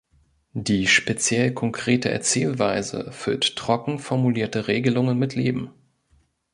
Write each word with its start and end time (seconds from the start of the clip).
Die 0.55 0.87
speziell-konkrete 0.87 2.09
Erzählweise 2.09 3.11
füllt 3.11 3.55
„trocken“ 3.55 3.99
formulierte 3.99 4.67
Regelungen 4.67 5.19
mit 5.19 5.35
Leben. 5.35 5.69